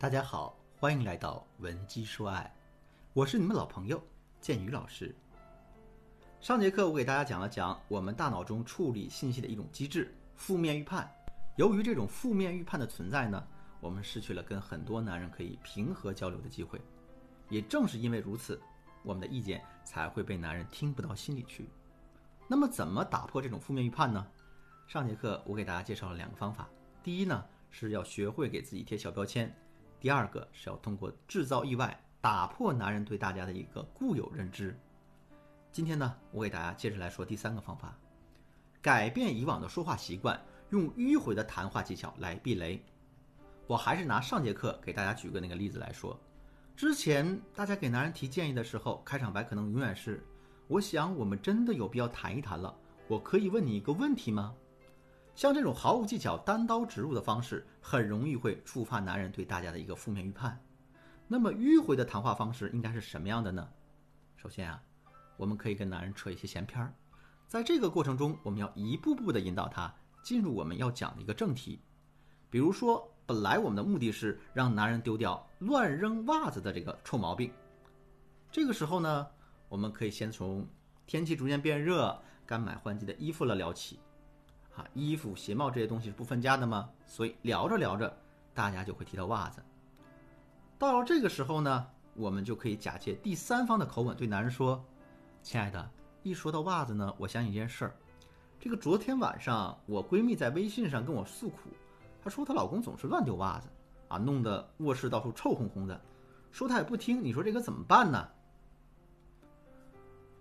[0.00, 2.50] 大家好，欢迎来到文姬说爱，
[3.12, 4.02] 我是你们老朋友
[4.40, 5.14] 建宇老师。
[6.40, 11.06] 上节课我给大家讲了讲我们大脑中处理信息的一种机制——负面预判。
[11.56, 13.46] 由于这种负面预判的存在呢，
[13.78, 16.80] 我们失去了跟很多男人可以平和交流的机会。
[17.50, 18.58] 也正是因为如此，
[19.02, 21.68] 我们的意见才会被男人听不到心里去。
[22.48, 24.26] 那么，怎么打破这种负面预判呢？
[24.86, 26.70] 上节课我给大家介绍了两个方法。
[27.02, 29.54] 第一呢，是要学会给自己贴小标签。
[30.00, 34.74] 第二个是要通过制造意外，打破男人对大家的一个固有认知。
[35.70, 37.94] 今天呢，我给大家接着来说第三个方法，
[38.80, 40.40] 改变以往的说话习惯，
[40.70, 42.82] 用迂回的谈话技巧来避雷。
[43.66, 46.18] 我还是拿上节课给大家举个那个例子来说，
[46.74, 50.26] 之前大家给男人提建议的时候，开场白可能永远是
[50.66, 52.74] ：“我想我们真的有必要谈一谈了，
[53.06, 54.54] 我可以问你一个问题吗？”
[55.40, 60.62] 像这种毫无技巧、单刀直入的方式，很容易会触发男人对大家的一个负面预判。
[61.26, 63.66] 那么迂回的谈话方式应该是什么样的呢？
[64.36, 64.82] 首先啊，
[65.38, 66.92] 我们可以跟男人扯一些闲篇儿，
[67.48, 69.90] 在这个过程中，我们要一步步的引导他
[70.22, 71.80] 进入我们要讲的一个正题。
[72.50, 77.50] 比如说，本来我们的目的是让男人丢掉乱扔袜子的这个臭毛病。
[78.52, 79.26] 这个时候呢，
[79.70, 80.68] 我们可以先从
[81.06, 84.00] 天气逐渐变热、该买换季的衣服了聊起。
[84.80, 86.88] 啊，衣服、鞋帽这些东西是不分家的吗？
[87.04, 88.16] 所以聊着聊着，
[88.54, 89.62] 大家就会提到袜子。
[90.78, 94.82] 到了这个时候呢，我们就可以假借第三方的口吻对男人说
[95.42, 95.90] ：“亲爱的，
[96.22, 97.94] 一说到袜子呢，我想起一件事儿。
[98.58, 101.68] 这个昨天晚上我闺蜜在微信上跟我诉苦，
[102.22, 103.68] 她说她老公总是乱丢袜子，
[104.08, 106.00] 啊，弄得卧室到处臭烘烘的，
[106.50, 107.22] 说她也不听。
[107.22, 108.26] 你说这个怎么办呢？”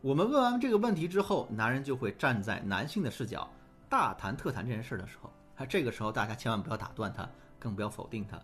[0.00, 3.46] 我们问完这个问题之后，男人就会站在男性的视角。
[3.92, 8.40] 大谈特谈这件事的时候，他这个时候大家千万不要打断他，更不要否定他，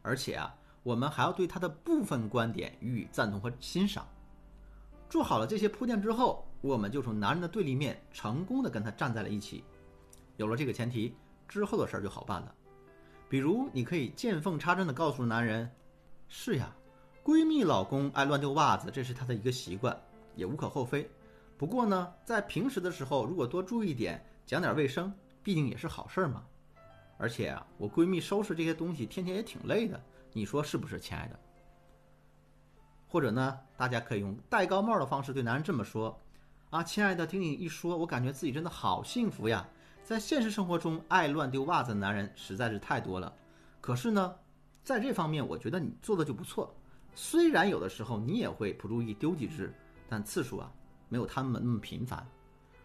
[0.00, 4.06] 而且啊，我们还要对他的部分观点予以赞同和欣赏。
[5.10, 9.64] 做好了这些铺垫之后，我们就从男人的对立面成功的跟他站在了一起。
[10.36, 11.16] 有了这个前提
[11.48, 12.54] 之后的事儿就好办了。
[13.28, 15.68] 比如，你可以见缝插针的告诉男人
[16.30, 16.72] ：“是呀，
[17.24, 20.00] 闺蜜老公爱乱丢袜子，这是他的一个习惯，
[20.36, 21.10] 也无可厚非。
[21.62, 25.14] 不过呢，在平时的时候，如果多注意点。”讲点卫生，
[25.44, 26.42] 毕竟也是好事嘛。
[27.18, 30.02] 而且啊，我闺蜜收拾这些东西，天天也挺累的，
[30.32, 31.38] 你说是不是，亲爱的？
[33.06, 36.18] 或者呢，大家可以用戴高帽的方式对男人这么说：
[36.70, 39.64] 啊，亲爱的，听你一说，我感觉自己真的好幸福呀。
[40.02, 43.32] 在现实生活中，爱乱丢袜子的男人实在是太多了。
[43.80, 44.34] 可是呢，
[44.82, 46.74] 在这方面，我觉得你做的就不错。
[47.14, 49.72] 虽然有的时候你也会不注意丢几只，
[50.08, 50.70] 但次数啊，
[51.12, 52.26] 没有他们那么频繁。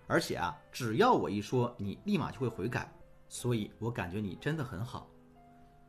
[0.06, 2.92] 而且啊，只要我一说，你立马就会悔改，
[3.30, 5.10] 所以我感觉你真的很好。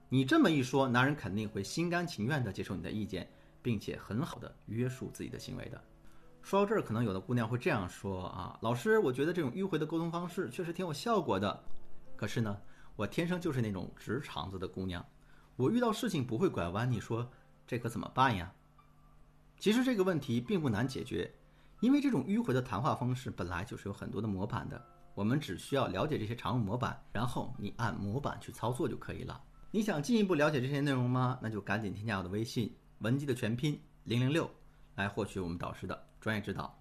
[0.09, 3.28] 你这么一说，男人肯定会心甘情愿地接受你的意见，
[3.60, 5.82] 并且很好的约束自己的行为的。
[6.43, 11.65] 说到这儿，可能有的姑娘会这样说啊，老师，我觉得这种迂回的沟通方式确实挺有效果的。
[12.16, 12.56] 可是呢，
[12.94, 15.05] 我天生就是那种直肠子的姑娘，
[15.56, 16.88] 我遇到事情不会拐弯。
[16.88, 17.28] 你说
[17.66, 18.53] 这可怎么办呀？
[19.59, 21.28] 其实这个问题并不难解决。
[21.81, 24.84] 因为这种迂回的谈话方式本来就是有很多的模板的，
[25.15, 29.41] 我们只需要了解这些常用模板，然后你按模板去操作就可以了。
[29.71, 31.38] 你想进一步了解这些内容吗？
[31.43, 34.50] 那就赶紧添加我的微信文姬的全拼零零六，
[34.97, 36.77] 来获取我们导师的专业指导。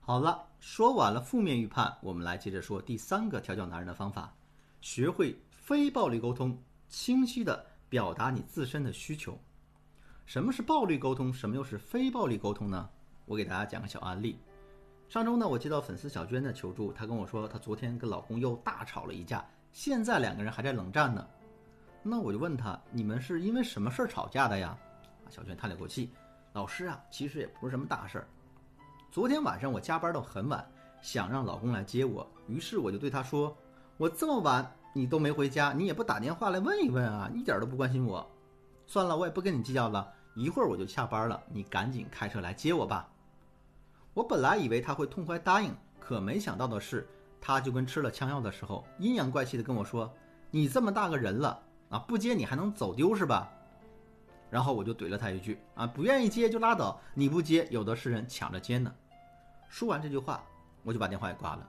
[0.00, 4.34] 好了，说完了负面预判，我们来接着说第三个调教男人的方法：
[4.80, 9.38] 学会非暴力沟通，清晰的表达你自身的需求。
[10.26, 11.32] 什么是暴力沟通？
[11.32, 12.90] 什么又是非暴力沟通呢？
[13.26, 14.38] 我给大家讲个小案例。
[15.08, 21.26] 上周呢，我接到粉丝小娟的求助，她跟我说，她昨天跟老公又大吵了一架，现在两个人还在冷战呢。
[22.02, 24.76] 那我就问她，你们是因为什么事儿吵架的呀？
[25.30, 26.10] 小娟叹了口气，
[26.52, 28.26] 老师啊，其实也不是什么大事儿。
[29.10, 30.66] 昨天晚上我加班到很晚，
[31.00, 33.56] 想让老公来接我，于是我就对他说，
[33.96, 38.28] 我这么晚你都没回家，你也不打电话来问一问啊，一点都不关心我。
[38.86, 43.08] 算了，我也不跟你计较了，一会儿我就下班了，你赶紧开车来接我吧。
[44.14, 47.06] 我本来以为他会痛快答应，可没想到的是，
[47.40, 50.12] 他就跟吃了枪药的时候，阴阳怪气的跟我说
[50.52, 53.50] ：“你这么大个人了啊，不接你还能走丢是吧？”
[54.48, 58.94] 然后我就怼了他一句：“啊，不愿意接就拉倒，你不接，有的是人抢着接呢。”
[59.68, 60.40] 说完这句话，
[60.84, 61.68] 我就把电话给挂了。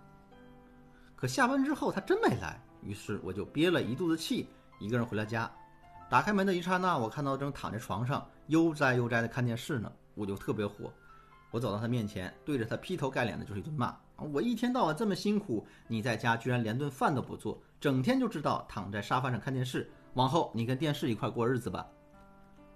[1.16, 4.48] 可下班之后他真没来，于是我就憋了一肚子气，
[4.80, 5.52] 一个人回了家。
[6.08, 10.94] 打开门的一刹那，我看到正躺在床上悠哉悠哉的看电视呢，我就特别火。
[11.52, 13.96] 我走到他面前，对着他劈头盖脸的就是一顿骂。
[14.32, 19.90] 我一天到晚这么辛苦，你在家居然连顿饭都不做，整天就知道躺在沙发上看电视。
[20.14, 21.86] 往后你跟电视一块过日子吧。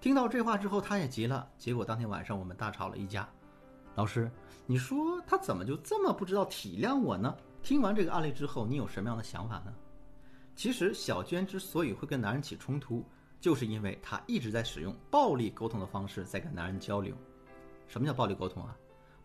[0.02, 1.48] 听到这话之后，他也急了。
[1.58, 3.28] 结果当天晚上我们大吵了一架。
[3.96, 4.30] 老师，
[4.66, 7.36] 你说他怎么就这么不知道体谅我呢？
[7.62, 9.74] 听完这个案例之后，你有什么样的想法呢？
[10.56, 13.06] 其实小娟之所以会跟男人起冲突，
[13.40, 17.16] 就是因为她一直在使用暴力沟通的方式在跟男人交流。
[17.90, 18.78] 什么叫暴力沟通啊？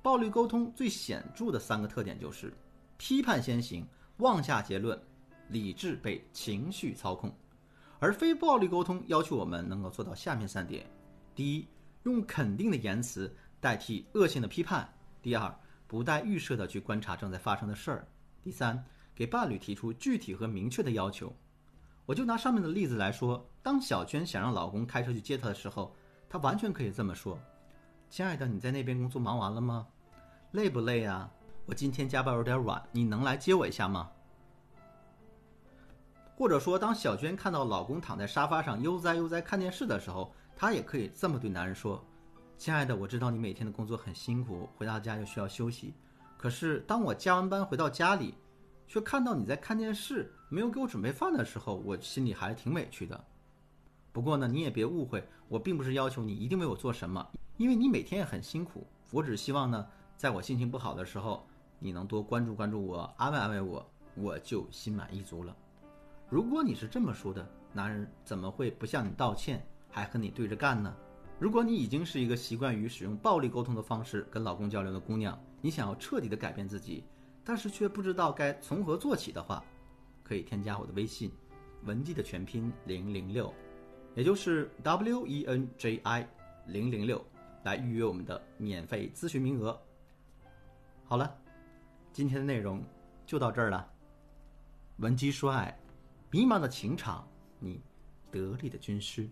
[0.02, 2.52] 暴力沟通最显著的三个特点就是
[2.96, 5.00] 批判先行、妄下结论、
[5.48, 7.32] 理智被情绪操控。
[8.00, 10.84] 而非暴力沟通要求我们能够做到下面三点：
[11.34, 11.68] 第一，
[12.02, 14.84] 用肯定的言辞代替恶性的批判；
[15.22, 15.54] 第二，
[15.86, 17.98] 不带预设的去观察正在发生的事儿；
[18.42, 18.84] 第三，
[19.14, 21.34] 给伴侣提出具体和明确的要求。
[22.04, 25.94] 我就拿上面的例子来说，当小娟想让老公开车去接她的时候，
[26.28, 27.38] 她完全可以这么说
[28.14, 29.84] ：“亲爱的，你在那边工作忙完了吗？
[30.52, 31.28] 累不累啊？
[31.66, 34.08] 我今天加班有点晚，你能来接我一下吗？”
[36.38, 42.00] 或者说，当小娟看到老公躺在沙发上悠哉悠哉看电视的时候，她也可以这么对男人说
[42.56, 45.92] ：“亲爱的，我知道你每天的工作很辛苦，回到家又需要休息。
[46.36, 48.36] 可是当我加完班回到家里，
[48.86, 53.24] 却看到你在看电视，没有给我准备饭的时候，我心里还是挺委屈的。
[54.12, 58.86] 不过呢，你也别误会，我并不是要求你一定为我做什么，因为你每天也很辛苦。
[59.10, 59.86] 我只希望呢，
[60.16, 61.46] 在我心情不好的时候，
[61.78, 63.86] 你能多关注关注我，安慰安慰我，
[64.16, 65.56] 我就心满意足了。”
[66.28, 70.94] 如果你是这么说的，男人怎么会不向你道歉，还和你对着干呢？
[71.38, 77.04] 如果你已经是一个习惯于使用暴力沟通的方式跟老公交流的姑娘，你想要彻底的改变自己，
[77.44, 79.62] 但是却不知道该从何做起的话，
[80.22, 81.30] 可以添加我的微信，
[81.84, 83.52] 文姬的全拼零零六，
[84.14, 86.28] 也就是 W E N J I
[86.66, 87.22] 零零六，
[87.64, 89.78] 来预约我们的免费咨询名额。
[91.04, 91.36] 好了，
[92.12, 92.82] 今天的内容
[93.26, 93.90] 就到这儿了，
[94.98, 95.76] 文姬说爱。
[96.30, 97.28] 迷茫的情场，
[97.60, 97.80] 你
[98.30, 99.28] 得力的军师，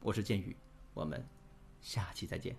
[0.00, 0.54] 我是剑宇，
[0.92, 1.24] 我们
[1.80, 2.54] 下期再见。